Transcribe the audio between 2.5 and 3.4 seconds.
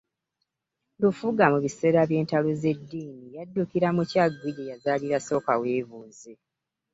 z’eddiini